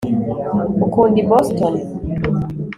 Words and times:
ukunda 0.85 1.17
i 1.23 1.25
boston 1.29 1.73